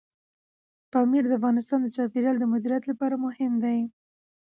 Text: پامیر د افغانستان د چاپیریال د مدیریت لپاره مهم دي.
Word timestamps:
پامیر 0.91 1.23
د 1.27 1.31
افغانستان 1.39 1.79
د 1.83 1.87
چاپیریال 1.95 2.37
د 2.39 2.45
مدیریت 2.53 2.83
لپاره 2.91 3.15
مهم 3.25 3.53
دي. 3.63 3.79